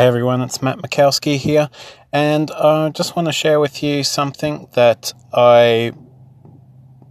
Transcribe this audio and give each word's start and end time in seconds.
Hey 0.00 0.06
everyone, 0.06 0.40
it's 0.40 0.62
Matt 0.62 0.78
Mikowski 0.78 1.36
here, 1.36 1.68
and 2.10 2.50
I 2.52 2.88
just 2.88 3.16
want 3.16 3.28
to 3.28 3.32
share 3.32 3.60
with 3.60 3.82
you 3.82 4.02
something 4.02 4.66
that 4.72 5.12
I 5.30 5.92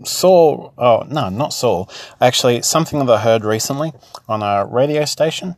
saw. 0.04 0.72
Oh, 0.76 1.06
no, 1.08 1.30
not 1.30 1.54
saw. 1.54 1.86
Actually, 2.20 2.64
something 2.64 2.98
that 2.98 3.14
I 3.14 3.20
heard 3.20 3.46
recently 3.46 3.94
on 4.28 4.42
a 4.42 4.66
radio 4.66 5.06
station, 5.06 5.56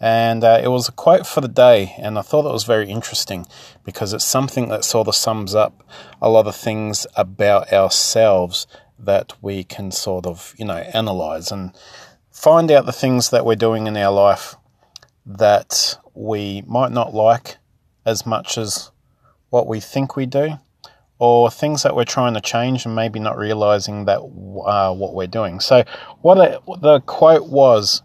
and 0.00 0.42
uh, 0.42 0.60
it 0.60 0.66
was 0.70 0.88
a 0.88 0.92
quote 0.92 1.24
for 1.24 1.40
the 1.40 1.46
day, 1.46 1.94
and 1.98 2.18
I 2.18 2.22
thought 2.22 2.48
it 2.48 2.52
was 2.52 2.64
very 2.64 2.90
interesting 2.90 3.46
because 3.84 4.12
it's 4.12 4.24
something 4.24 4.68
that 4.70 4.84
sort 4.84 5.06
of 5.06 5.14
sums 5.14 5.54
up 5.54 5.88
a 6.20 6.28
lot 6.28 6.48
of 6.48 6.56
things 6.56 7.06
about 7.14 7.72
ourselves 7.72 8.66
that 8.98 9.34
we 9.40 9.62
can 9.62 9.92
sort 9.92 10.26
of, 10.26 10.52
you 10.58 10.64
know, 10.64 10.78
analyze 10.92 11.52
and 11.52 11.76
find 12.32 12.72
out 12.72 12.86
the 12.86 12.92
things 12.92 13.30
that 13.30 13.46
we're 13.46 13.54
doing 13.54 13.86
in 13.86 13.96
our 13.96 14.12
life 14.12 14.56
that 15.24 15.96
we 16.14 16.62
might 16.66 16.92
not 16.92 17.14
like 17.14 17.58
as 18.04 18.26
much 18.26 18.58
as 18.58 18.90
what 19.50 19.66
we 19.66 19.80
think 19.80 20.16
we 20.16 20.26
do, 20.26 20.58
or 21.18 21.50
things 21.50 21.82
that 21.82 21.94
we're 21.94 22.04
trying 22.04 22.34
to 22.34 22.40
change 22.40 22.84
and 22.84 22.94
maybe 22.94 23.20
not 23.20 23.38
realizing 23.38 24.06
that 24.06 24.18
uh, 24.18 24.92
what 24.92 25.14
we're 25.14 25.26
doing. 25.26 25.60
So, 25.60 25.84
what 26.20 26.64
the 26.80 27.00
quote 27.00 27.48
was, 27.48 28.02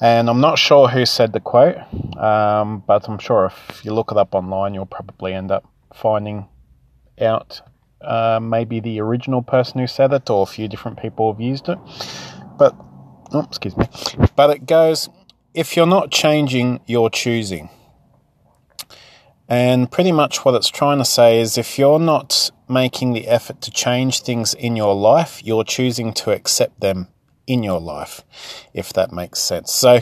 and 0.00 0.28
I'm 0.28 0.40
not 0.40 0.58
sure 0.58 0.88
who 0.88 1.06
said 1.06 1.32
the 1.32 1.40
quote, 1.40 1.76
um, 2.16 2.82
but 2.86 3.08
I'm 3.08 3.18
sure 3.18 3.46
if 3.46 3.84
you 3.84 3.92
look 3.92 4.10
it 4.10 4.18
up 4.18 4.34
online, 4.34 4.74
you'll 4.74 4.86
probably 4.86 5.34
end 5.34 5.50
up 5.50 5.64
finding 5.94 6.48
out 7.20 7.60
uh, 8.00 8.40
maybe 8.42 8.80
the 8.80 9.00
original 9.00 9.42
person 9.42 9.80
who 9.80 9.86
said 9.86 10.12
it, 10.12 10.28
or 10.28 10.42
a 10.42 10.46
few 10.46 10.68
different 10.68 11.00
people 11.00 11.32
have 11.32 11.40
used 11.40 11.68
it. 11.68 11.78
But, 12.58 12.74
oh, 13.32 13.44
excuse 13.46 13.76
me. 13.76 13.86
But 14.34 14.50
it 14.50 14.66
goes, 14.66 15.08
if 15.56 15.74
you're 15.74 15.86
not 15.86 16.10
changing, 16.10 16.80
you're 16.86 17.08
choosing. 17.08 17.70
And 19.48 19.90
pretty 19.90 20.12
much 20.12 20.44
what 20.44 20.54
it's 20.54 20.68
trying 20.68 20.98
to 20.98 21.04
say 21.04 21.40
is 21.40 21.56
if 21.56 21.78
you're 21.78 21.98
not 21.98 22.50
making 22.68 23.14
the 23.14 23.26
effort 23.26 23.62
to 23.62 23.70
change 23.70 24.20
things 24.20 24.52
in 24.52 24.76
your 24.76 24.94
life, 24.94 25.42
you're 25.42 25.64
choosing 25.64 26.12
to 26.12 26.30
accept 26.30 26.80
them 26.80 27.08
in 27.46 27.62
your 27.62 27.80
life, 27.80 28.22
if 28.74 28.92
that 28.92 29.12
makes 29.12 29.38
sense. 29.38 29.72
So, 29.72 30.00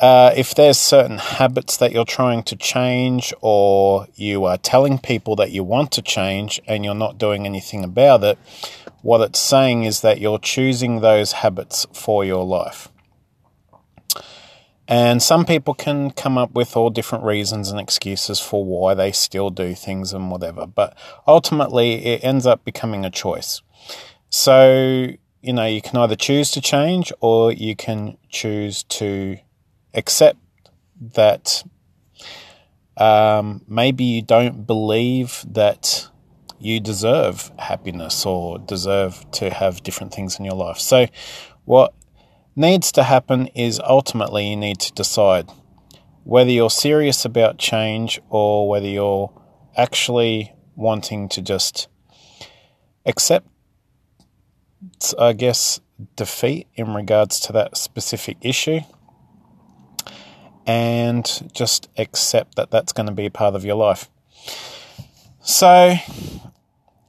uh, 0.00 0.32
if 0.34 0.54
there's 0.54 0.78
certain 0.78 1.18
habits 1.18 1.76
that 1.76 1.92
you're 1.92 2.04
trying 2.04 2.42
to 2.44 2.56
change, 2.56 3.34
or 3.42 4.06
you 4.14 4.44
are 4.44 4.56
telling 4.56 4.98
people 4.98 5.36
that 5.36 5.50
you 5.50 5.64
want 5.64 5.92
to 5.92 6.02
change 6.02 6.60
and 6.66 6.84
you're 6.84 6.94
not 6.94 7.18
doing 7.18 7.44
anything 7.44 7.84
about 7.84 8.22
it, 8.24 8.38
what 9.02 9.20
it's 9.20 9.38
saying 9.38 9.84
is 9.84 10.00
that 10.00 10.18
you're 10.18 10.38
choosing 10.38 11.00
those 11.00 11.32
habits 11.32 11.86
for 11.92 12.24
your 12.24 12.44
life. 12.44 12.88
And 14.88 15.20
some 15.22 15.44
people 15.44 15.74
can 15.74 16.12
come 16.12 16.38
up 16.38 16.52
with 16.52 16.76
all 16.76 16.90
different 16.90 17.24
reasons 17.24 17.70
and 17.70 17.80
excuses 17.80 18.38
for 18.38 18.64
why 18.64 18.94
they 18.94 19.10
still 19.10 19.50
do 19.50 19.74
things 19.74 20.12
and 20.12 20.30
whatever. 20.30 20.66
But 20.66 20.96
ultimately, 21.26 22.04
it 22.06 22.22
ends 22.22 22.46
up 22.46 22.64
becoming 22.64 23.04
a 23.04 23.10
choice. 23.10 23.62
So, 24.30 25.08
you 25.42 25.52
know, 25.52 25.66
you 25.66 25.82
can 25.82 25.96
either 25.96 26.16
choose 26.16 26.50
to 26.52 26.60
change 26.60 27.12
or 27.20 27.52
you 27.52 27.74
can 27.74 28.16
choose 28.28 28.84
to 28.84 29.38
accept 29.94 30.38
that 31.00 31.64
um, 32.96 33.62
maybe 33.68 34.04
you 34.04 34.22
don't 34.22 34.66
believe 34.66 35.44
that 35.48 36.08
you 36.58 36.80
deserve 36.80 37.50
happiness 37.58 38.24
or 38.24 38.58
deserve 38.58 39.30
to 39.32 39.50
have 39.50 39.82
different 39.82 40.14
things 40.14 40.38
in 40.38 40.44
your 40.44 40.54
life. 40.54 40.78
So, 40.78 41.06
what 41.64 41.92
needs 42.56 42.90
to 42.92 43.04
happen 43.04 43.46
is 43.48 43.80
ultimately 43.84 44.48
you 44.48 44.56
need 44.56 44.80
to 44.80 44.92
decide 44.92 45.50
whether 46.24 46.50
you're 46.50 46.70
serious 46.70 47.24
about 47.24 47.58
change 47.58 48.18
or 48.30 48.68
whether 48.68 48.88
you're 48.88 49.30
actually 49.76 50.52
wanting 50.74 51.28
to 51.28 51.42
just 51.42 51.86
accept, 53.04 53.46
I 55.18 55.34
guess, 55.34 55.80
defeat 56.16 56.66
in 56.74 56.94
regards 56.94 57.38
to 57.40 57.52
that 57.52 57.76
specific 57.76 58.38
issue 58.40 58.80
and 60.66 61.50
just 61.54 61.88
accept 61.96 62.56
that 62.56 62.70
that's 62.70 62.92
going 62.92 63.06
to 63.06 63.12
be 63.12 63.26
a 63.26 63.30
part 63.30 63.54
of 63.54 63.64
your 63.64 63.76
life. 63.76 64.10
So, 65.40 65.94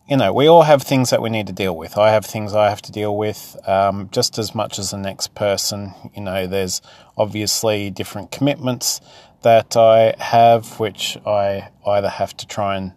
you 0.07 0.15
know, 0.15 0.31
we 0.31 0.47
all 0.47 0.63
have 0.63 0.83
things 0.83 1.09
that 1.09 1.21
we 1.21 1.29
need 1.29 1.47
to 1.47 1.53
deal 1.53 1.75
with. 1.75 1.97
I 1.97 2.11
have 2.11 2.25
things 2.25 2.53
I 2.53 2.69
have 2.69 2.81
to 2.83 2.91
deal 2.91 3.15
with 3.17 3.57
um, 3.67 4.09
just 4.11 4.37
as 4.37 4.55
much 4.55 4.79
as 4.79 4.91
the 4.91 4.97
next 4.97 5.35
person. 5.35 5.93
You 6.15 6.23
know, 6.23 6.47
there's 6.47 6.81
obviously 7.17 7.89
different 7.89 8.31
commitments 8.31 9.01
that 9.41 9.75
I 9.75 10.15
have, 10.17 10.79
which 10.79 11.17
I 11.25 11.69
either 11.85 12.07
have 12.07 12.35
to 12.37 12.47
try 12.47 12.77
and, 12.77 12.93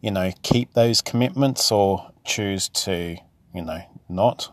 you 0.00 0.10
know, 0.10 0.32
keep 0.42 0.74
those 0.74 1.00
commitments 1.00 1.70
or 1.70 2.10
choose 2.24 2.68
to, 2.70 3.16
you 3.54 3.62
know, 3.62 3.82
not. 4.08 4.52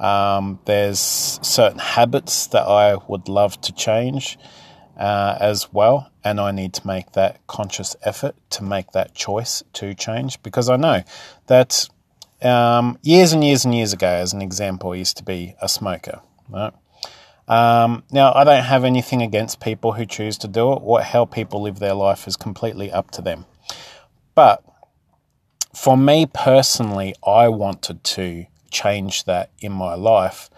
Um, 0.00 0.58
there's 0.64 0.98
certain 0.98 1.78
habits 1.78 2.48
that 2.48 2.66
I 2.66 2.96
would 2.96 3.28
love 3.28 3.60
to 3.60 3.72
change 3.72 4.38
uh, 5.02 5.36
as 5.40 5.72
well. 5.72 6.10
And 6.22 6.40
I 6.40 6.52
need 6.52 6.72
to 6.74 6.86
make 6.86 7.12
that 7.12 7.44
conscious 7.48 7.96
effort 8.02 8.36
to 8.50 8.62
make 8.62 8.92
that 8.92 9.14
choice 9.14 9.64
to 9.74 9.94
change 9.94 10.40
because 10.44 10.70
I 10.70 10.76
know 10.76 11.02
that 11.48 11.88
um, 12.40 12.96
years 13.02 13.32
and 13.32 13.42
years 13.42 13.64
and 13.64 13.74
years 13.74 13.92
ago, 13.92 14.06
as 14.06 14.32
an 14.32 14.40
example, 14.40 14.92
I 14.92 14.96
used 14.96 15.16
to 15.16 15.24
be 15.24 15.56
a 15.60 15.68
smoker. 15.68 16.20
Right? 16.48 16.72
Um, 17.48 18.04
now, 18.12 18.32
I 18.32 18.44
don't 18.44 18.62
have 18.62 18.84
anything 18.84 19.22
against 19.22 19.60
people 19.60 19.92
who 19.92 20.06
choose 20.06 20.38
to 20.38 20.48
do 20.48 20.72
it. 20.72 20.82
What 20.82 21.02
how 21.02 21.24
people 21.24 21.60
live 21.60 21.80
their 21.80 21.94
life 21.94 22.28
is 22.28 22.36
completely 22.36 22.92
up 22.92 23.10
to 23.12 23.22
them. 23.22 23.46
But 24.36 24.62
for 25.74 25.96
me 25.96 26.26
personally, 26.26 27.16
I 27.26 27.48
wanted 27.48 28.04
to 28.04 28.46
change 28.70 29.24
that 29.24 29.50
in 29.60 29.72
my 29.72 29.94
life 29.94 30.48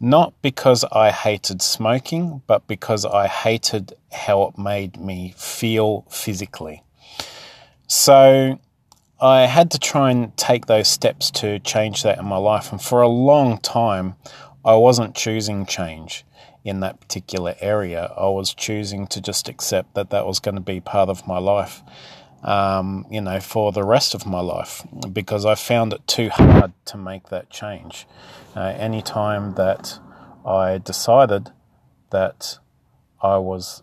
not 0.00 0.32
because 0.40 0.84
I 0.90 1.10
hated 1.10 1.60
smoking, 1.60 2.42
but 2.46 2.66
because 2.66 3.04
I 3.04 3.28
hated 3.28 3.94
how 4.10 4.42
it 4.44 4.58
made 4.58 4.98
me 4.98 5.34
feel 5.36 6.06
physically. 6.10 6.82
So 7.86 8.58
I 9.20 9.42
had 9.42 9.70
to 9.72 9.78
try 9.78 10.10
and 10.10 10.34
take 10.38 10.64
those 10.66 10.88
steps 10.88 11.30
to 11.32 11.58
change 11.58 12.02
that 12.02 12.18
in 12.18 12.24
my 12.24 12.38
life. 12.38 12.72
And 12.72 12.80
for 12.80 13.02
a 13.02 13.08
long 13.08 13.58
time, 13.58 14.14
I 14.64 14.74
wasn't 14.74 15.14
choosing 15.14 15.66
change 15.66 16.24
in 16.64 16.80
that 16.80 17.00
particular 17.00 17.54
area. 17.60 18.12
I 18.16 18.28
was 18.28 18.54
choosing 18.54 19.06
to 19.08 19.20
just 19.20 19.48
accept 19.48 19.94
that 19.94 20.10
that 20.10 20.26
was 20.26 20.40
going 20.40 20.54
to 20.54 20.60
be 20.62 20.80
part 20.80 21.10
of 21.10 21.26
my 21.26 21.38
life, 21.38 21.82
um, 22.42 23.06
you 23.10 23.20
know, 23.20 23.40
for 23.40 23.72
the 23.72 23.84
rest 23.84 24.14
of 24.14 24.26
my 24.26 24.40
life 24.40 24.86
because 25.12 25.44
I 25.44 25.54
found 25.54 25.92
it 25.92 26.06
too 26.06 26.30
hard 26.30 26.72
to 26.86 26.96
make 26.96 27.28
that 27.28 27.50
change. 27.50 28.06
Uh, 28.56 28.74
anytime 28.76 29.54
that 29.54 29.98
I 30.46 30.78
decided 30.78 31.50
that 32.10 32.58
I 33.22 33.36
was 33.36 33.82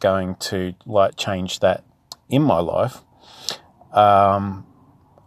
going 0.00 0.36
to 0.36 0.74
like 0.86 1.16
change 1.16 1.60
that 1.60 1.84
in 2.28 2.42
my 2.42 2.58
life, 2.58 3.02
um, 3.92 4.66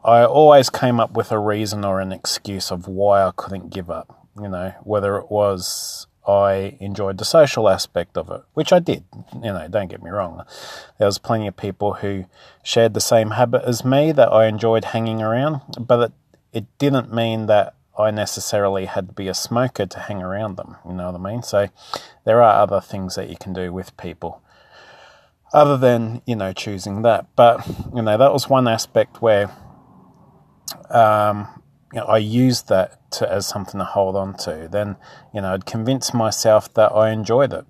I 0.04 0.26
always 0.26 0.70
came 0.70 1.00
up 1.00 1.12
with 1.12 1.32
a 1.32 1.40
reason 1.40 1.86
or 1.86 2.00
an 2.00 2.12
excuse 2.12 2.72
of 2.72 2.88
why 2.88 3.24
I 3.24 3.32
couldn't 3.36 3.72
give 3.72 3.90
up. 3.90 4.28
You 4.40 4.50
know, 4.50 4.74
whether 4.84 5.16
it 5.18 5.32
was 5.32 6.08
I 6.28 6.78
enjoyed 6.80 7.18
the 7.18 7.26
social 7.26 7.70
aspect 7.70 8.18
of 8.18 8.30
it, 8.32 8.42
which 8.54 8.74
I 8.74 8.80
did. 8.80 9.04
You 9.34 9.54
know, 9.54 9.68
don't 9.70 9.90
get 9.90 10.02
me 10.02 10.10
wrong. 10.10 10.44
There 10.98 11.08
was 11.08 11.18
plenty 11.18 11.48
of 11.48 11.56
people 11.56 11.94
who 11.96 12.26
shared 12.64 12.94
the 12.94 13.02
same 13.02 13.32
habit 13.32 13.64
as 13.66 13.86
me 13.86 14.12
that 14.12 14.32
I 14.32 14.48
enjoyed 14.48 14.86
hanging 14.86 15.22
around, 15.22 15.62
but 15.80 16.00
it, 16.00 16.14
it 16.52 16.78
didn't 16.78 17.14
mean 17.14 17.46
that 17.46 17.76
I 17.98 18.12
necessarily 18.12 18.86
had 18.86 19.10
to 19.10 19.14
be 19.14 19.28
a 19.28 19.34
smoker 19.34 19.86
to 19.86 20.00
hang 20.00 20.22
around 20.22 20.58
them. 20.58 20.76
You 20.88 20.94
know 20.94 21.12
what 21.12 21.20
I 21.20 21.32
mean? 21.32 21.44
So 21.44 21.68
there 22.26 22.42
are 22.42 22.62
other 22.62 22.82
things 22.82 23.16
that 23.16 23.30
you 23.30 23.38
can 23.38 23.54
do 23.54 23.72
with 23.72 23.96
people 23.98 24.42
other 25.54 25.78
than, 25.78 26.22
you 26.26 26.36
know, 26.36 26.52
choosing 26.52 27.04
that. 27.04 27.28
But, 27.36 27.66
you 27.96 28.02
know, 28.02 28.18
that 28.18 28.34
was 28.34 28.50
one 28.50 28.68
aspect 28.68 29.22
where 29.22 29.50
um, 30.90 31.48
you 31.94 32.00
know, 32.00 32.06
I 32.06 32.18
used 32.18 32.68
that 32.70 33.12
to, 33.14 33.32
as 33.32 33.48
something 33.48 33.80
to 33.80 33.86
hold 33.86 34.16
on 34.16 34.36
to. 34.40 34.68
Then, 34.72 34.98
you 35.34 35.42
know, 35.42 35.54
I'd 35.54 35.66
convince 35.66 36.14
myself 36.14 36.74
that 36.74 36.92
I 36.92 37.12
enjoyed 37.12 37.54
it. 37.54 37.66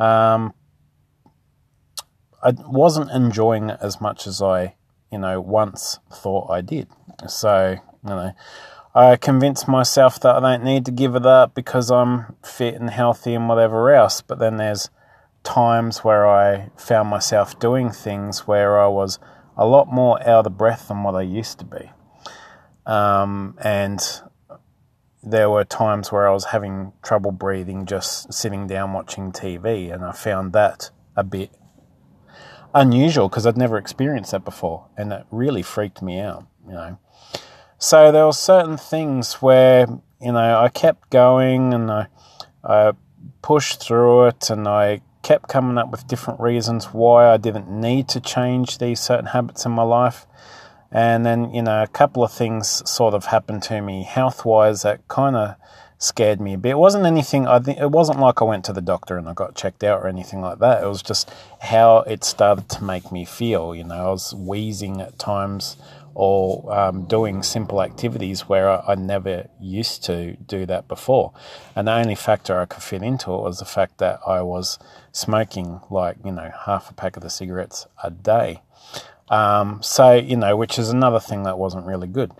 Um, 0.00 0.54
I 2.42 2.52
wasn't 2.56 3.10
enjoying 3.10 3.70
it 3.70 3.78
as 3.82 4.00
much 4.00 4.26
as 4.26 4.40
I, 4.40 4.74
you 5.12 5.18
know, 5.18 5.40
once 5.40 5.98
thought 6.12 6.50
I 6.50 6.62
did. 6.62 6.88
So, 7.28 7.76
you 8.02 8.10
know, 8.10 8.32
I 8.94 9.16
convinced 9.16 9.68
myself 9.68 10.18
that 10.20 10.36
I 10.36 10.40
don't 10.40 10.64
need 10.64 10.84
to 10.86 10.90
give 10.90 11.14
it 11.14 11.26
up 11.26 11.54
because 11.54 11.90
I'm 11.90 12.36
fit 12.42 12.74
and 12.74 12.90
healthy 12.90 13.34
and 13.34 13.48
whatever 13.48 13.92
else. 13.92 14.22
But 14.22 14.38
then 14.38 14.56
there's 14.56 14.88
times 15.42 15.98
where 15.98 16.26
I 16.26 16.70
found 16.76 17.08
myself 17.08 17.58
doing 17.58 17.90
things 17.90 18.46
where 18.46 18.80
I 18.80 18.88
was 18.88 19.18
a 19.56 19.66
lot 19.66 19.92
more 19.92 20.20
out 20.28 20.46
of 20.46 20.56
breath 20.56 20.88
than 20.88 21.02
what 21.02 21.14
I 21.14 21.22
used 21.22 21.58
to 21.58 21.64
be. 21.64 21.90
Um, 22.90 23.56
and 23.62 24.00
there 25.22 25.48
were 25.48 25.64
times 25.64 26.10
where 26.10 26.26
I 26.26 26.32
was 26.32 26.46
having 26.46 26.92
trouble 27.04 27.30
breathing 27.30 27.86
just 27.86 28.32
sitting 28.32 28.66
down 28.66 28.92
watching 28.92 29.30
TV, 29.30 29.94
and 29.94 30.04
I 30.04 30.10
found 30.10 30.52
that 30.54 30.90
a 31.14 31.22
bit 31.22 31.52
unusual 32.74 33.28
because 33.28 33.46
I'd 33.46 33.56
never 33.56 33.78
experienced 33.78 34.32
that 34.32 34.44
before, 34.44 34.88
and 34.96 35.12
that 35.12 35.26
really 35.30 35.62
freaked 35.62 36.02
me 36.02 36.18
out. 36.18 36.48
You 36.66 36.72
know, 36.72 36.98
so 37.78 38.10
there 38.10 38.26
were 38.26 38.32
certain 38.32 38.76
things 38.76 39.34
where 39.34 39.86
you 40.20 40.32
know 40.32 40.58
I 40.58 40.68
kept 40.68 41.10
going 41.10 41.72
and 41.72 41.92
I, 41.92 42.08
I 42.64 42.92
pushed 43.40 43.80
through 43.80 44.26
it, 44.26 44.50
and 44.50 44.66
I 44.66 45.02
kept 45.22 45.48
coming 45.48 45.78
up 45.78 45.92
with 45.92 46.08
different 46.08 46.40
reasons 46.40 46.86
why 46.86 47.28
I 47.28 47.36
didn't 47.36 47.70
need 47.70 48.08
to 48.08 48.20
change 48.20 48.78
these 48.78 48.98
certain 48.98 49.26
habits 49.26 49.64
in 49.64 49.70
my 49.70 49.84
life. 49.84 50.26
And 50.92 51.24
then, 51.24 51.54
you 51.54 51.62
know, 51.62 51.82
a 51.82 51.86
couple 51.86 52.24
of 52.24 52.32
things 52.32 52.82
sort 52.88 53.14
of 53.14 53.26
happened 53.26 53.62
to 53.64 53.80
me 53.80 54.02
health 54.02 54.44
wise 54.44 54.82
that 54.82 55.06
kind 55.08 55.36
of 55.36 55.54
scared 55.98 56.40
me 56.40 56.54
a 56.54 56.58
bit. 56.58 56.70
It 56.70 56.78
wasn't 56.78 57.04
anything, 57.04 57.46
I 57.46 57.60
think, 57.60 57.78
it 57.78 57.90
wasn't 57.90 58.18
like 58.18 58.40
I 58.40 58.44
went 58.44 58.64
to 58.64 58.72
the 58.72 58.80
doctor 58.80 59.18
and 59.18 59.28
I 59.28 59.34
got 59.34 59.54
checked 59.54 59.84
out 59.84 60.00
or 60.00 60.08
anything 60.08 60.40
like 60.40 60.58
that. 60.58 60.82
It 60.82 60.86
was 60.86 61.02
just 61.02 61.30
how 61.60 61.98
it 61.98 62.24
started 62.24 62.68
to 62.70 62.84
make 62.84 63.12
me 63.12 63.24
feel. 63.24 63.74
You 63.74 63.84
know, 63.84 64.08
I 64.08 64.10
was 64.10 64.34
wheezing 64.34 65.00
at 65.00 65.18
times 65.18 65.76
or 66.14 66.72
um, 66.72 67.04
doing 67.04 67.42
simple 67.42 67.82
activities 67.82 68.48
where 68.48 68.68
I, 68.68 68.84
I, 68.88 68.94
never 68.96 69.48
used 69.60 70.02
to 70.04 70.36
do 70.36 70.66
that 70.66 70.88
before. 70.88 71.32
And 71.76 71.86
the 71.86 71.92
only 71.92 72.16
factor 72.16 72.58
I 72.58 72.66
could 72.66 72.82
fit 72.82 73.02
into 73.02 73.32
it 73.32 73.42
was 73.42 73.60
the 73.60 73.64
fact 73.64 73.98
that 73.98 74.18
I 74.26 74.42
was 74.42 74.78
smoking 75.12 75.80
like, 75.88 76.16
you 76.24 76.32
know, 76.32 76.50
half 76.66 76.90
a 76.90 76.94
pack 76.94 77.16
of 77.16 77.22
the 77.22 77.30
cigarettes 77.30 77.86
a 78.02 78.10
day. 78.10 78.62
Um, 79.30 79.80
so, 79.82 80.14
you 80.14 80.36
know, 80.36 80.56
which 80.56 80.78
is 80.78 80.90
another 80.90 81.20
thing 81.20 81.44
that 81.44 81.58
wasn't 81.58 81.86
really 81.86 82.08
good. 82.08 82.32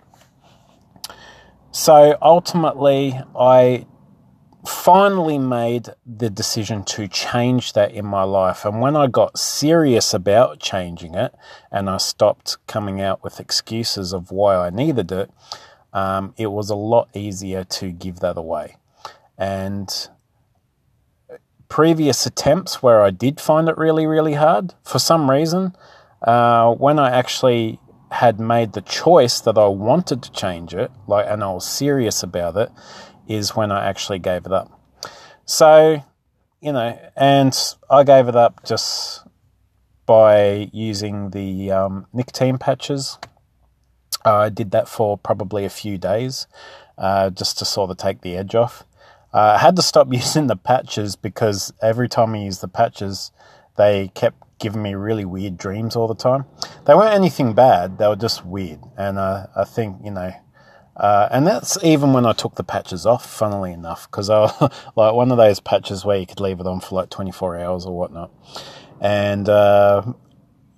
So 1.71 2.17
ultimately, 2.21 3.17
I 3.33 3.85
finally 4.67 5.39
made 5.39 5.89
the 6.05 6.29
decision 6.29 6.83
to 6.83 7.07
change 7.07 7.73
that 7.73 7.91
in 7.91 8.05
my 8.05 8.23
life. 8.23 8.65
And 8.65 8.81
when 8.81 8.95
I 8.95 9.07
got 9.07 9.39
serious 9.39 10.13
about 10.13 10.59
changing 10.59 11.15
it 11.15 11.33
and 11.71 11.89
I 11.89 11.97
stopped 11.97 12.57
coming 12.67 13.01
out 13.01 13.23
with 13.23 13.39
excuses 13.39 14.13
of 14.13 14.31
why 14.31 14.55
I 14.55 14.69
needed 14.69 15.11
it, 15.11 15.31
um, 15.93 16.33
it 16.37 16.47
was 16.47 16.69
a 16.69 16.75
lot 16.75 17.09
easier 17.15 17.63
to 17.63 17.91
give 17.91 18.19
that 18.19 18.37
away. 18.37 18.75
And 19.37 19.89
previous 21.69 22.25
attempts 22.25 22.83
where 22.83 23.01
I 23.01 23.11
did 23.11 23.39
find 23.39 23.69
it 23.69 23.77
really, 23.77 24.05
really 24.05 24.33
hard, 24.33 24.75
for 24.83 24.99
some 24.99 25.31
reason, 25.31 25.73
uh, 26.21 26.73
when 26.73 26.99
I 26.99 27.11
actually 27.11 27.79
had 28.11 28.39
made 28.39 28.73
the 28.73 28.81
choice 28.81 29.41
that 29.41 29.57
I 29.57 29.67
wanted 29.67 30.21
to 30.23 30.31
change 30.31 30.73
it, 30.73 30.91
like, 31.07 31.25
and 31.27 31.43
I 31.43 31.51
was 31.51 31.67
serious 31.67 32.23
about 32.23 32.57
it, 32.57 32.69
is 33.27 33.55
when 33.55 33.71
I 33.71 33.87
actually 33.87 34.19
gave 34.19 34.45
it 34.45 34.51
up. 34.51 34.79
So, 35.45 36.03
you 36.59 36.73
know, 36.73 36.99
and 37.15 37.57
I 37.89 38.03
gave 38.03 38.27
it 38.27 38.35
up 38.35 38.65
just 38.65 39.23
by 40.05 40.69
using 40.73 41.29
the 41.31 41.71
um, 41.71 42.07
nicotine 42.13 42.57
patches. 42.57 43.17
Uh, 44.25 44.35
I 44.35 44.49
did 44.49 44.71
that 44.71 44.87
for 44.87 45.17
probably 45.17 45.65
a 45.65 45.69
few 45.69 45.97
days 45.97 46.47
uh, 46.97 47.29
just 47.29 47.57
to 47.59 47.65
sort 47.65 47.89
of 47.89 47.97
take 47.97 48.21
the 48.21 48.35
edge 48.35 48.55
off. 48.55 48.83
Uh, 49.33 49.55
I 49.55 49.57
had 49.59 49.75
to 49.77 49.81
stop 49.81 50.07
using 50.11 50.47
the 50.47 50.55
patches 50.55 51.15
because 51.15 51.73
every 51.81 52.09
time 52.09 52.35
I 52.35 52.39
used 52.39 52.61
the 52.61 52.67
patches, 52.67 53.31
they 53.77 54.09
kept 54.09 54.50
giving 54.61 54.81
me 54.81 54.93
really 54.93 55.25
weird 55.25 55.57
dreams 55.57 55.97
all 55.97 56.07
the 56.07 56.15
time. 56.15 56.45
They 56.85 56.93
weren't 56.93 57.13
anything 57.13 57.53
bad, 57.53 57.97
they 57.97 58.07
were 58.07 58.15
just 58.15 58.45
weird. 58.45 58.79
And 58.97 59.19
uh, 59.19 59.47
I 59.55 59.65
think, 59.65 59.97
you 60.05 60.11
know, 60.11 60.31
uh, 60.95 61.27
and 61.31 61.47
that's 61.47 61.83
even 61.83 62.13
when 62.13 62.25
I 62.25 62.33
took 62.33 62.55
the 62.55 62.63
patches 62.63 63.05
off, 63.05 63.29
funnily 63.29 63.73
enough, 63.73 64.09
because 64.09 64.29
I 64.29 64.41
like 64.95 65.13
one 65.13 65.31
of 65.31 65.37
those 65.37 65.59
patches 65.59 66.05
where 66.05 66.17
you 66.17 66.25
could 66.25 66.39
leave 66.39 66.59
it 66.59 66.67
on 66.67 66.79
for 66.79 66.95
like 66.95 67.09
24 67.09 67.57
hours 67.57 67.85
or 67.85 67.97
whatnot. 67.97 68.31
And 69.01 69.49
uh, 69.49 70.03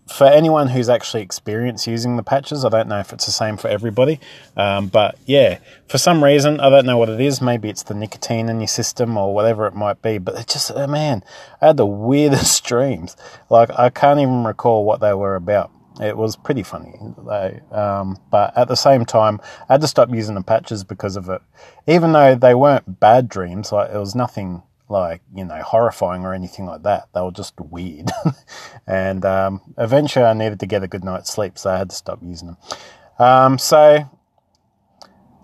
for 0.08 0.26
anyone 0.28 0.68
who's 0.68 0.90
actually 0.90 1.24
experienced 1.24 1.88
using 1.88 2.18
the 2.18 2.24
patches, 2.24 2.66
I 2.66 2.70
don't 2.70 2.90
know 2.90 3.00
if 3.00 3.14
it's 3.14 3.26
the 3.26 3.32
same 3.32 3.58
for 3.58 3.70
everybody, 3.70 4.20
um, 4.58 4.88
but 4.88 5.18
yeah, 5.26 5.60
for 5.88 5.98
some 5.98 6.24
reason, 6.24 6.60
I 6.60 6.70
don't 6.70 6.86
know 6.86 6.98
what 6.98 7.10
it 7.10 7.22
is. 7.22 7.42
Maybe 7.42 7.70
it's 7.70 7.84
the 7.84 7.94
nicotine 7.94 8.50
in 8.50 8.60
your 8.60 8.68
system 8.68 9.18
or 9.18 9.34
whatever 9.34 9.66
it 9.66 9.76
might 9.76 10.02
be, 10.02 10.18
but 10.18 10.36
it 10.36 10.48
just, 10.48 10.72
oh 10.76 10.88
man, 10.88 11.24
I 11.62 11.68
had 11.68 11.78
the 11.78 11.86
weirdest 11.86 12.66
dreams. 12.66 13.16
Like, 13.50 13.70
I 13.78 13.90
can't 13.90 14.20
even 14.20 14.44
recall 14.44 14.84
what 14.84 15.00
they 15.00 15.14
were 15.14 15.36
about. 15.36 15.72
It 16.02 16.18
was 16.18 16.36
pretty 16.36 16.64
funny, 16.64 16.96
um, 17.72 18.18
but 18.32 18.58
at 18.58 18.68
the 18.68 18.76
same 18.76 19.06
time, 19.06 19.40
I 19.70 19.74
had 19.74 19.82
to 19.82 19.88
stop 19.88 20.10
using 20.12 20.34
the 20.34 20.42
patches 20.42 20.84
because 20.84 21.16
of 21.16 21.30
it. 21.30 21.40
Even 21.86 22.14
though 22.14 22.34
they 22.34 22.56
weren't 22.56 23.00
bad 23.00 23.30
dreams, 23.30 23.72
like 23.72 23.92
it 23.92 24.00
was 24.00 24.16
nothing 24.16 24.64
like 24.94 25.22
you 25.36 25.44
know 25.44 25.62
horrifying 25.62 26.24
or 26.24 26.34
anything 26.34 26.66
like 26.66 26.84
that. 26.84 27.10
They 27.14 27.20
were 27.20 27.32
just 27.32 27.60
weird, 27.60 28.10
and 28.88 29.26
um, 29.26 29.62
eventually 29.78 30.24
I 30.24 30.34
needed 30.34 30.62
to 30.62 30.66
get 30.66 30.84
a 30.84 30.88
good 30.88 31.04
night's 31.04 31.34
sleep, 31.34 31.58
so 31.58 31.72
I 31.72 31.78
had 31.78 31.90
to 31.90 31.96
stop 31.96 32.20
using 32.24 32.48
them. 32.48 32.58
Um, 33.20 33.58
so 33.58 34.10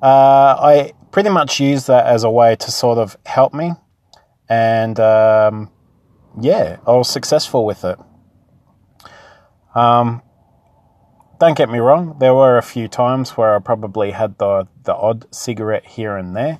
uh, 0.01 0.56
I 0.62 0.94
pretty 1.12 1.30
much 1.30 1.60
used 1.60 1.88
that 1.88 2.06
as 2.06 2.24
a 2.24 2.30
way 2.30 2.56
to 2.56 2.72
sort 2.72 2.98
of 2.98 3.18
help 3.25 3.54
me, 3.54 3.74
and 4.48 4.98
um, 5.00 5.72
yeah, 6.40 6.78
I 6.88 6.92
was 6.92 7.10
successful 7.10 7.66
with 7.66 7.84
it. 7.84 7.98
Um, 9.75 10.22
don't 11.40 11.57
get 11.57 11.69
me 11.69 11.80
wrong, 11.80 12.18
there 12.19 12.34
were 12.34 12.57
a 12.57 12.62
few 12.62 12.88
times 12.88 13.31
where 13.31 13.56
I 13.56 13.60
probably 13.60 14.12
had 14.12 14.38
the, 14.40 14.68
the 14.84 14.94
odd 14.94 15.34
cigarette 15.34 15.86
here 15.86 16.18
and 16.18 16.36
there, 16.36 16.60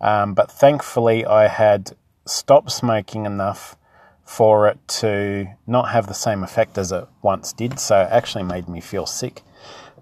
um, 0.00 0.34
but 0.34 0.50
thankfully 0.50 1.24
I 1.24 1.48
had 1.48 1.96
stopped 2.28 2.70
smoking 2.70 3.26
enough 3.26 3.76
for 4.24 4.68
it 4.68 4.78
to 4.86 5.46
not 5.66 5.88
have 5.88 6.06
the 6.06 6.14
same 6.14 6.44
effect 6.44 6.76
as 6.76 6.92
it 6.92 7.06
once 7.22 7.52
did, 7.52 7.80
so 7.80 8.00
it 8.02 8.08
actually 8.10 8.44
made 8.44 8.68
me 8.68 8.80
feel 8.80 9.06
sick. 9.06 9.42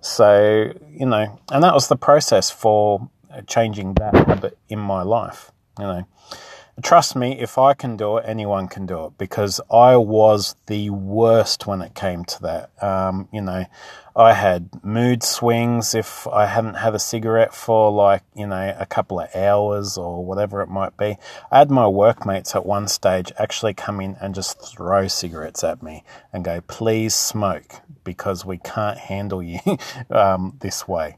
So, 0.01 0.73
you 0.91 1.07
know, 1.07 1.39
and 1.51 1.63
that 1.63 1.75
was 1.75 1.89
the 1.89 1.97
process 1.97 2.51
for 2.51 3.09
changing 3.47 3.95
that 3.95 4.15
habit 4.15 4.59
in 4.69 4.79
my 4.79 5.03
life, 5.03 5.53
you 5.79 5.85
know. 5.85 6.07
Trust 6.83 7.17
me, 7.17 7.41
if 7.41 7.57
I 7.57 7.73
can 7.73 7.97
do 7.97 8.19
it, 8.19 8.25
anyone 8.29 8.69
can 8.69 8.85
do 8.85 9.07
it 9.07 9.17
because 9.17 9.63
I 9.71 9.97
was 9.97 10.57
the 10.67 10.91
worst 10.91 11.67
when 11.67 11.81
it 11.81 11.95
came 11.95 12.27
to 12.27 12.43
that. 12.43 12.83
Um, 12.83 13.29
you 13.33 13.41
know, 13.41 13.65
I 14.15 14.35
had 14.35 14.85
mood 14.85 15.23
swings 15.23 15.95
if 15.95 16.27
I 16.27 16.45
hadn't 16.45 16.75
had 16.75 16.95
a 16.95 16.99
cigarette 16.99 17.55
for 17.55 17.91
like, 17.91 18.25
you 18.35 18.47
know, 18.47 18.77
a 18.79 18.85
couple 18.85 19.21
of 19.21 19.35
hours 19.35 19.97
or 19.97 20.23
whatever 20.23 20.61
it 20.61 20.69
might 20.69 20.99
be. 20.99 21.17
I 21.51 21.61
had 21.61 21.71
my 21.71 21.87
workmates 21.87 22.55
at 22.55 22.67
one 22.67 22.89
stage 22.89 23.33
actually 23.39 23.73
come 23.73 24.03
in 24.03 24.17
and 24.21 24.35
just 24.35 24.61
throw 24.61 25.09
cigarettes 25.09 25.65
at 25.65 25.83
me 25.83 26.05
and 26.31 26.45
go, 26.45 26.61
please 26.61 27.15
smoke 27.15 27.81
because 28.05 28.45
we 28.45 28.59
can't 28.59 28.99
handle 28.99 29.43
you 29.43 29.61
um, 30.11 30.59
this 30.61 30.87
way. 30.87 31.17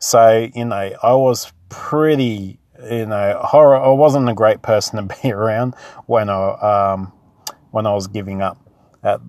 So, 0.00 0.48
you 0.52 0.64
know, 0.64 0.90
I 1.00 1.14
was 1.14 1.52
pretty 1.68 2.58
you 2.84 3.06
know, 3.06 3.40
horror. 3.42 3.76
I 3.76 3.88
wasn't 3.88 4.28
a 4.28 4.34
great 4.34 4.62
person 4.62 4.96
to 5.08 5.16
be 5.22 5.32
around 5.32 5.74
when 6.06 6.28
I 6.28 6.92
um, 6.92 7.12
when 7.70 7.86
I 7.86 7.94
was 7.94 8.06
giving 8.06 8.42
up 8.42 8.58
at, 9.02 9.20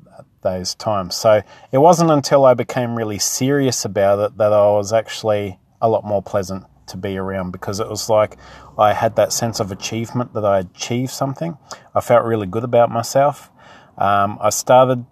those 0.42 0.75
times. 0.75 1.16
So 1.16 1.42
it 1.72 1.77
wasn't 1.80 2.12
until 2.12 2.46
I 2.46 2.54
became 2.54 2.96
really 2.96 3.20
serious 3.20 3.84
about 3.86 4.20
it 4.20 4.38
that 4.38 4.54
I 4.54 4.68
was 4.72 4.94
actually 4.94 5.60
a 5.82 5.89
lot 5.89 6.06
more 6.06 6.22
pleasant 6.22 6.66
to 6.88 6.98
be 6.98 7.18
around 7.18 7.51
because 7.51 7.80
it 7.80 7.89
was 7.89 8.10
like 8.10 8.38
I 8.77 8.94
had 8.94 9.16
that 9.18 9.34
sense 9.34 9.60
of 9.60 9.72
achievement 9.72 10.34
that 10.34 10.46
I 10.46 10.60
achieved 10.60 11.12
something. 11.12 11.58
I 11.94 12.01
felt 12.01 12.24
really 12.25 12.48
good 12.48 12.63
about 12.63 12.89
myself. 12.89 13.51
Um, 13.98 14.38
I 14.39 14.51
started 14.51 15.06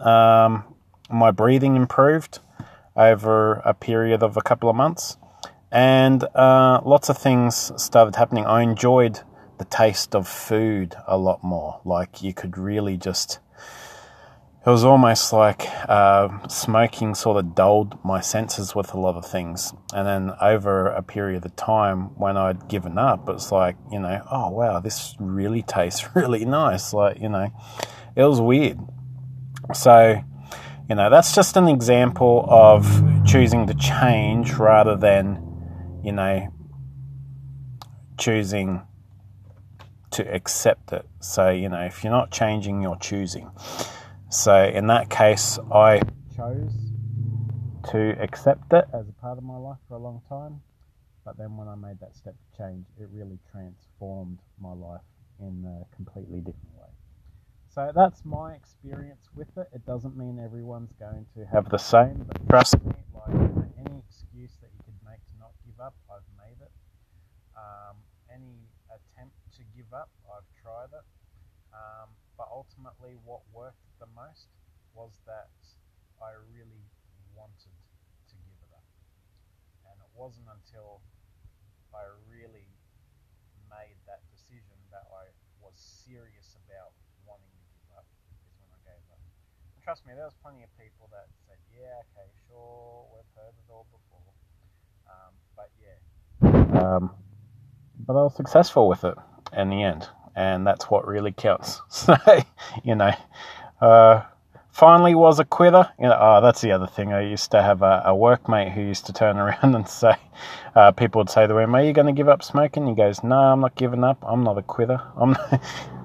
um, 0.00 0.64
my 1.10 1.30
breathing 1.30 1.76
improved 1.76 2.40
over 2.96 3.54
a 3.64 3.74
period 3.74 4.22
of 4.22 4.36
a 4.36 4.42
couple 4.42 4.68
of 4.68 4.76
months 4.76 5.16
and 5.72 6.24
uh, 6.34 6.80
lots 6.84 7.08
of 7.08 7.18
things 7.18 7.72
started 7.76 8.16
happening. 8.16 8.44
I 8.44 8.62
enjoyed 8.62 9.20
the 9.58 9.64
taste 9.64 10.14
of 10.14 10.26
food 10.26 10.94
a 11.06 11.16
lot 11.16 11.44
more. 11.44 11.80
Like 11.84 12.22
you 12.22 12.34
could 12.34 12.58
really 12.58 12.96
just. 12.96 13.38
It 14.66 14.68
was 14.68 14.84
almost 14.84 15.32
like 15.32 15.66
uh, 15.88 16.46
smoking 16.48 17.14
sort 17.14 17.38
of 17.38 17.54
dulled 17.54 17.98
my 18.04 18.20
senses 18.20 18.74
with 18.74 18.92
a 18.92 19.00
lot 19.00 19.16
of 19.16 19.24
things. 19.24 19.72
And 19.94 20.06
then 20.06 20.36
over 20.38 20.88
a 20.88 21.02
period 21.02 21.46
of 21.46 21.56
time 21.56 22.14
when 22.18 22.36
I'd 22.36 22.68
given 22.68 22.98
up, 22.98 23.26
it's 23.30 23.50
like, 23.50 23.76
you 23.90 23.98
know, 23.98 24.22
oh 24.30 24.50
wow, 24.50 24.80
this 24.80 25.16
really 25.18 25.62
tastes 25.62 26.06
really 26.14 26.44
nice. 26.44 26.92
Like, 26.92 27.18
you 27.20 27.30
know, 27.30 27.50
it 28.14 28.24
was 28.24 28.38
weird. 28.38 28.78
So, 29.72 30.22
you 30.90 30.94
know, 30.94 31.08
that's 31.08 31.34
just 31.34 31.56
an 31.56 31.66
example 31.66 32.44
of 32.46 32.84
choosing 33.24 33.66
to 33.66 33.74
change 33.74 34.52
rather 34.54 34.94
than 34.94 35.49
you 36.02 36.12
know, 36.12 36.52
choosing 38.18 38.82
to 40.12 40.34
accept 40.34 40.92
it. 40.92 41.06
So, 41.20 41.50
you 41.50 41.68
know, 41.68 41.82
if 41.82 42.02
you're 42.02 42.12
not 42.12 42.30
changing, 42.30 42.82
you're 42.82 42.96
choosing. 42.98 43.50
So, 44.28 44.64
in 44.64 44.86
that 44.88 45.10
case, 45.10 45.58
I 45.72 46.00
chose 46.36 46.72
to 47.90 48.20
accept 48.20 48.72
it 48.72 48.84
as 48.92 49.08
a 49.08 49.12
part 49.12 49.38
of 49.38 49.44
my 49.44 49.56
life 49.56 49.78
for 49.88 49.94
a 49.94 49.98
long 49.98 50.20
time. 50.28 50.60
But 51.24 51.36
then 51.36 51.56
when 51.56 51.68
I 51.68 51.74
made 51.74 52.00
that 52.00 52.16
step 52.16 52.34
to 52.34 52.58
change, 52.58 52.86
it 52.98 53.08
really 53.12 53.38
transformed 53.50 54.38
my 54.60 54.72
life 54.72 55.00
in 55.38 55.64
a 55.64 55.94
completely 55.94 56.38
different 56.38 56.74
way. 56.76 56.88
So 57.68 57.92
that's 57.94 58.24
my 58.24 58.54
experience 58.54 59.28
with 59.34 59.48
it. 59.56 59.68
It 59.72 59.86
doesn't 59.86 60.16
mean 60.16 60.40
everyone's 60.42 60.92
going 60.98 61.26
to 61.36 61.46
have 61.46 61.68
the 61.70 61.78
same, 61.78 62.26
but 62.26 62.48
trust 62.48 62.74
me, 62.84 62.94
like 63.14 63.30
any 63.78 64.02
excuse 64.08 64.56
that 64.60 64.70
you 64.74 64.82
could 64.84 64.98
make 65.06 65.22
to 65.30 65.38
not 65.38 65.52
give 65.64 65.78
up, 65.78 65.94
I've 66.10 66.26
made 66.36 66.58
it. 66.60 66.72
Um, 67.54 67.96
any 68.34 68.66
attempt 68.90 69.36
to 69.60 69.64
give 69.76 69.92
up, 69.92 70.08
I've 70.24 70.48
tried 70.64 70.96
it. 70.96 71.04
Um, 71.76 72.08
but 72.40 72.48
ultimately, 72.48 73.20
what 73.28 73.44
worked 73.52 73.84
the 74.00 74.08
most 74.16 74.48
was 74.96 75.12
that 75.28 75.52
I 76.16 76.32
really 76.48 76.88
wanted 77.36 77.76
to 78.32 78.34
give 78.40 78.56
it 78.64 78.72
up. 78.72 78.88
And 79.92 80.00
it 80.00 80.12
wasn't 80.16 80.48
until 80.48 81.04
I 81.92 82.08
really 82.32 82.64
made 83.68 84.00
that 84.08 84.24
decision 84.32 84.80
that 84.88 85.04
I 85.12 85.28
was 85.60 85.76
serious 85.76 86.56
about 86.64 86.96
wanting 87.28 87.52
to 87.52 87.68
give 87.76 87.92
up 88.00 88.08
is 88.32 88.56
when 88.56 88.72
I 88.72 88.80
gave 88.88 89.04
up. 89.12 89.20
And 89.76 89.80
trust 89.84 90.08
me, 90.08 90.16
there 90.16 90.24
was 90.24 90.36
plenty 90.40 90.64
of 90.64 90.72
people 90.80 91.12
that 91.12 91.28
said, 91.44 91.60
yeah, 91.68 92.00
okay, 92.08 92.28
sure, 92.48 93.04
we've 93.12 93.32
heard 93.36 93.52
it 93.52 93.68
all 93.68 93.84
before. 93.92 94.32
Um, 95.04 95.32
but 95.52 95.68
yeah. 95.76 96.00
Um, 96.80 97.12
but 98.00 98.16
I 98.16 98.24
was 98.24 98.34
successful 98.34 98.88
with 98.88 99.04
it 99.04 99.14
in 99.52 99.70
the 99.70 99.82
end. 99.82 100.08
And 100.36 100.66
that's 100.66 100.90
what 100.90 101.06
really 101.06 101.32
counts. 101.32 101.80
So, 101.90 102.16
you 102.84 102.94
know, 102.94 103.12
uh, 103.80 104.22
finally 104.72 105.14
was 105.14 105.38
a 105.38 105.44
quitter. 105.44 105.90
You 105.98 106.06
know, 106.06 106.18
oh, 106.18 106.40
that's 106.40 106.60
the 106.60 106.72
other 106.72 106.86
thing. 106.86 107.12
I 107.12 107.20
used 107.22 107.50
to 107.50 107.62
have 107.62 107.82
a, 107.82 108.02
a 108.06 108.12
workmate 108.12 108.72
who 108.72 108.80
used 108.80 109.06
to 109.06 109.12
turn 109.12 109.36
around 109.44 109.74
and 109.74 109.88
say, 109.88 110.16
uh, 110.74 110.92
people 110.92 111.20
would 111.20 111.30
say 111.30 111.46
to 111.46 111.58
him, 111.58 111.74
"Are 111.74 111.82
you 111.82 111.92
going 111.92 112.06
to 112.06 112.12
give 112.12 112.28
up 112.28 112.42
smoking?" 112.42 112.86
He 112.86 112.94
goes, 112.94 113.22
"No, 113.22 113.36
I'm 113.36 113.60
not 113.60 113.74
giving 113.74 114.04
up. 114.04 114.18
I'm 114.26 114.42
not 114.42 114.58
a 114.58 114.62
quitter. 114.62 115.00
I'm, 115.16 115.32
not, 115.32 115.52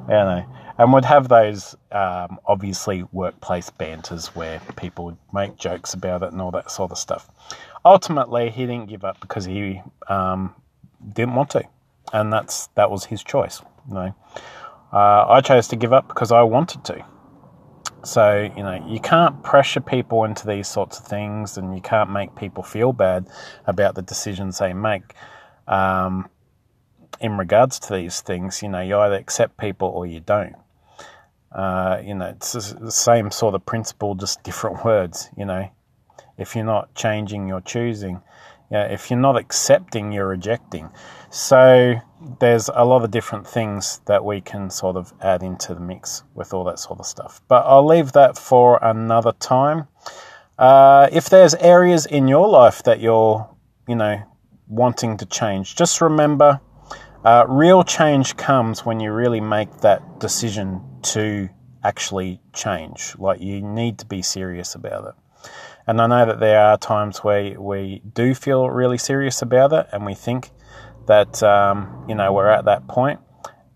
you 0.07 0.13
know." 0.13 0.45
And 0.77 0.91
would 0.91 1.05
have 1.05 1.29
those 1.29 1.73
um, 1.93 2.37
obviously 2.45 3.03
workplace 3.13 3.69
banters 3.69 4.35
where 4.35 4.59
people 4.75 5.05
would 5.05 5.17
make 5.33 5.55
jokes 5.55 5.93
about 5.93 6.21
it 6.21 6.33
and 6.33 6.41
all 6.41 6.51
that 6.51 6.69
sort 6.69 6.91
of 6.91 6.97
stuff. 6.97 7.29
Ultimately, 7.85 8.49
he 8.49 8.65
didn't 8.65 8.89
give 8.89 9.05
up 9.05 9.21
because 9.21 9.45
he 9.45 9.81
um, 10.09 10.53
didn't 11.13 11.35
want 11.35 11.51
to, 11.51 11.63
and 12.13 12.31
that's 12.31 12.67
that 12.75 12.89
was 12.91 13.05
his 13.05 13.23
choice. 13.23 13.61
You 13.87 13.93
know, 13.93 14.15
uh, 14.93 15.25
I 15.27 15.41
chose 15.41 15.67
to 15.69 15.75
give 15.75 15.93
up 15.93 16.07
because 16.07 16.31
I 16.31 16.43
wanted 16.43 16.83
to. 16.85 17.05
So, 18.05 18.51
you 18.55 18.61
know, 18.61 18.85
you 18.87 18.99
can't 18.99 19.41
pressure 19.41 19.81
people 19.81 20.25
into 20.25 20.45
these 20.45 20.67
sorts 20.67 20.99
of 20.99 21.05
things 21.05 21.57
and 21.57 21.73
you 21.75 21.81
can't 21.81 22.11
make 22.11 22.35
people 22.35 22.61
feel 22.61 22.93
bad 22.93 23.27
about 23.65 23.95
the 23.95 24.03
decisions 24.03 24.59
they 24.59 24.73
make 24.73 25.15
um, 25.67 26.29
in 27.19 27.35
regards 27.37 27.79
to 27.79 27.93
these 27.93 28.21
things. 28.21 28.61
You 28.61 28.69
know, 28.69 28.81
you 28.81 28.95
either 28.97 29.15
accept 29.15 29.57
people 29.57 29.87
or 29.87 30.05
you 30.05 30.19
don't. 30.19 30.55
Uh, 31.51 32.01
you 32.05 32.13
know, 32.13 32.27
it's 32.27 32.53
the 32.53 32.91
same 32.91 33.31
sort 33.31 33.55
of 33.55 33.65
principle, 33.65 34.13
just 34.13 34.43
different 34.43 34.85
words. 34.85 35.29
You 35.35 35.45
know, 35.45 35.67
if 36.37 36.55
you're 36.55 36.63
not 36.65 36.93
changing, 36.93 37.47
you're 37.47 37.61
choosing. 37.61 38.21
Know, 38.71 38.81
if 38.81 39.09
you're 39.09 39.19
not 39.19 39.37
accepting, 39.37 40.11
you're 40.11 40.27
rejecting. 40.27 40.89
So 41.29 41.95
there's 42.39 42.69
a 42.73 42.83
lot 42.85 43.03
of 43.03 43.11
different 43.11 43.47
things 43.47 44.01
that 44.05 44.23
we 44.25 44.41
can 44.41 44.69
sort 44.69 44.95
of 44.95 45.13
add 45.21 45.43
into 45.43 45.73
the 45.73 45.79
mix 45.79 46.23
with 46.33 46.53
all 46.53 46.63
that 46.65 46.79
sort 46.79 46.99
of 46.99 47.05
stuff. 47.05 47.41
But 47.47 47.65
I'll 47.65 47.85
leave 47.85 48.13
that 48.13 48.37
for 48.37 48.79
another 48.81 49.33
time. 49.33 49.87
Uh, 50.57 51.09
if 51.11 51.29
there's 51.29 51.53
areas 51.55 52.05
in 52.05 52.27
your 52.27 52.47
life 52.47 52.83
that 52.83 52.99
you're, 52.99 53.49
you 53.87 53.95
know, 53.95 54.21
wanting 54.67 55.17
to 55.17 55.25
change, 55.25 55.75
just 55.75 56.01
remember 56.01 56.59
uh, 57.25 57.45
real 57.47 57.83
change 57.83 58.37
comes 58.37 58.85
when 58.85 58.99
you 58.99 59.11
really 59.11 59.41
make 59.41 59.81
that 59.81 60.19
decision 60.19 60.81
to 61.01 61.49
actually 61.83 62.39
change. 62.53 63.15
Like 63.17 63.41
you 63.41 63.61
need 63.61 63.99
to 63.99 64.05
be 64.05 64.21
serious 64.21 64.75
about 64.75 65.07
it. 65.07 65.49
And 65.87 66.01
I 66.01 66.07
know 66.07 66.25
that 66.25 66.39
there 66.39 66.59
are 66.59 66.77
times 66.77 67.23
where 67.23 67.59
we 67.59 68.01
do 68.13 68.33
feel 68.33 68.69
really 68.69 68.97
serious 68.97 69.41
about 69.41 69.71
it 69.71 69.87
and 69.91 70.05
we 70.05 70.15
think, 70.15 70.51
that 71.07 71.41
um, 71.43 72.05
you 72.07 72.15
know 72.15 72.31
we're 72.33 72.49
at 72.49 72.65
that 72.65 72.87
point. 72.87 73.19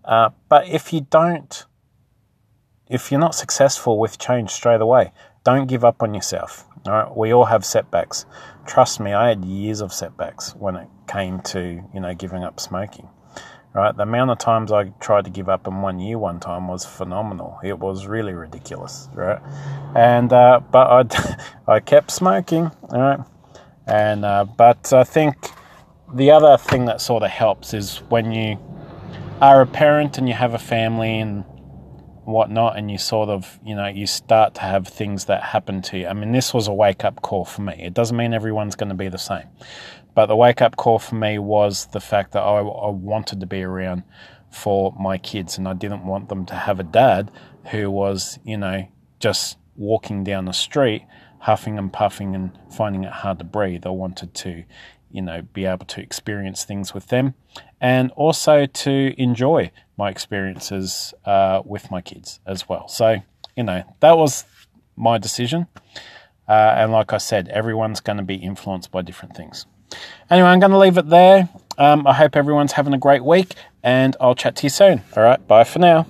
Uh, 0.04 0.30
but 0.48 0.68
if 0.68 0.92
you 0.92 1.02
don't, 1.02 1.66
if 2.88 3.10
you're 3.10 3.20
not 3.20 3.34
successful 3.34 3.98
with 3.98 4.18
change 4.18 4.50
straight 4.50 4.80
away, 4.80 5.12
don't 5.44 5.66
give 5.66 5.84
up 5.84 6.02
on 6.02 6.14
yourself. 6.14 6.64
All 6.86 6.92
right, 6.92 7.16
we 7.16 7.32
all 7.32 7.44
have 7.44 7.64
setbacks. 7.64 8.24
Trust 8.66 9.00
me, 9.00 9.12
I 9.12 9.28
had 9.28 9.44
years 9.44 9.80
of 9.80 9.92
setbacks 9.92 10.54
when 10.54 10.76
it 10.76 10.88
came 11.06 11.40
to 11.40 11.82
you 11.92 12.00
know 12.00 12.14
giving 12.14 12.44
up 12.44 12.60
smoking. 12.60 13.08
Right, 13.72 13.96
the 13.96 14.02
amount 14.02 14.32
of 14.32 14.38
times 14.38 14.72
I 14.72 14.88
tried 14.98 15.26
to 15.26 15.30
give 15.30 15.48
up 15.48 15.68
in 15.68 15.80
one 15.80 16.00
year 16.00 16.18
one 16.18 16.40
time 16.40 16.66
was 16.66 16.84
phenomenal. 16.84 17.60
It 17.62 17.78
was 17.78 18.08
really 18.08 18.32
ridiculous, 18.32 19.08
right? 19.14 19.40
And 19.94 20.32
uh, 20.32 20.60
but 20.72 21.12
I 21.14 21.36
I 21.68 21.78
kept 21.78 22.10
smoking, 22.10 22.72
all 22.90 23.00
right, 23.00 23.20
and 23.86 24.24
uh, 24.24 24.44
but 24.44 24.92
I 24.92 25.04
think 25.04 25.36
the 26.12 26.32
other 26.32 26.56
thing 26.56 26.86
that 26.86 27.00
sort 27.00 27.22
of 27.22 27.30
helps 27.30 27.72
is 27.72 27.98
when 28.08 28.32
you 28.32 28.58
are 29.40 29.60
a 29.60 29.66
parent 29.66 30.18
and 30.18 30.26
you 30.28 30.34
have 30.34 30.52
a 30.52 30.58
family 30.58 31.20
and 31.20 31.44
whatnot, 32.30 32.76
and 32.76 32.90
you 32.90 32.98
sort 32.98 33.28
of, 33.28 33.58
you 33.64 33.74
know, 33.74 33.86
you 33.86 34.06
start 34.06 34.54
to 34.54 34.60
have 34.60 34.88
things 34.88 35.26
that 35.26 35.42
happen 35.42 35.82
to 35.82 35.98
you. 35.98 36.06
I 36.06 36.12
mean, 36.12 36.32
this 36.32 36.52
was 36.54 36.68
a 36.68 36.72
wake 36.72 37.04
up 37.04 37.22
call 37.22 37.44
for 37.44 37.62
me. 37.62 37.74
It 37.78 37.94
doesn't 37.94 38.16
mean 38.16 38.32
everyone's 38.32 38.76
going 38.76 38.88
to 38.88 38.94
be 38.94 39.08
the 39.08 39.18
same. 39.18 39.44
But 40.14 40.26
the 40.26 40.36
wake 40.36 40.60
up 40.60 40.76
call 40.76 40.98
for 40.98 41.14
me 41.14 41.38
was 41.38 41.86
the 41.86 42.00
fact 42.00 42.32
that 42.32 42.42
I, 42.42 42.58
I 42.58 42.90
wanted 42.90 43.40
to 43.40 43.46
be 43.46 43.62
around 43.62 44.02
for 44.50 44.94
my 44.98 45.16
kids 45.18 45.58
and 45.58 45.68
I 45.68 45.74
didn't 45.74 46.04
want 46.04 46.28
them 46.28 46.44
to 46.46 46.54
have 46.54 46.80
a 46.80 46.84
dad 46.84 47.30
who 47.70 47.90
was, 47.90 48.38
you 48.44 48.56
know, 48.56 48.88
just 49.20 49.56
walking 49.76 50.24
down 50.24 50.46
the 50.46 50.52
street, 50.52 51.06
huffing 51.38 51.78
and 51.78 51.92
puffing 51.92 52.34
and 52.34 52.50
finding 52.70 53.04
it 53.04 53.12
hard 53.12 53.38
to 53.38 53.44
breathe. 53.44 53.86
I 53.86 53.90
wanted 53.90 54.34
to, 54.34 54.64
you 55.10 55.22
know, 55.22 55.42
be 55.42 55.64
able 55.64 55.86
to 55.86 56.00
experience 56.00 56.64
things 56.64 56.94
with 56.94 57.08
them 57.08 57.34
and 57.80 58.10
also 58.12 58.66
to 58.66 59.14
enjoy 59.20 59.70
my 59.96 60.10
experiences 60.10 61.14
uh, 61.24 61.62
with 61.64 61.90
my 61.90 62.00
kids 62.00 62.40
as 62.46 62.68
well. 62.68 62.88
So, 62.88 63.16
you 63.56 63.62
know, 63.62 63.82
that 64.00 64.16
was 64.16 64.44
my 64.96 65.18
decision. 65.18 65.66
Uh, 66.48 66.74
and 66.76 66.92
like 66.92 67.12
I 67.12 67.18
said, 67.18 67.48
everyone's 67.48 68.00
going 68.00 68.18
to 68.18 68.24
be 68.24 68.36
influenced 68.36 68.90
by 68.90 69.02
different 69.02 69.36
things. 69.36 69.66
Anyway, 70.30 70.48
I'm 70.48 70.60
going 70.60 70.72
to 70.72 70.78
leave 70.78 70.98
it 70.98 71.08
there. 71.08 71.48
Um, 71.78 72.06
I 72.06 72.14
hope 72.14 72.36
everyone's 72.36 72.72
having 72.72 72.94
a 72.94 72.98
great 72.98 73.24
week 73.24 73.54
and 73.82 74.16
I'll 74.20 74.34
chat 74.34 74.56
to 74.56 74.64
you 74.64 74.70
soon. 74.70 75.02
All 75.16 75.22
right, 75.22 75.44
bye 75.46 75.64
for 75.64 75.78
now. 75.78 76.06